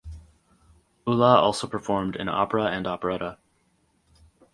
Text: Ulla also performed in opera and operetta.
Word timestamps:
Ulla 1.05 1.35
also 1.35 1.67
performed 1.67 2.15
in 2.15 2.27
opera 2.27 2.63
and 2.69 2.87
operetta. 2.87 3.37